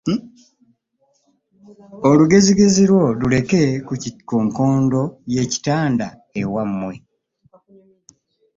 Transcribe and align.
Olugezigezi 2.09 2.83
lwo 2.89 3.05
luleke 3.19 3.63
ku 4.27 4.35
nkondo 4.47 5.01
y'ekitanda 5.33 6.07
ewammwe 6.41 6.95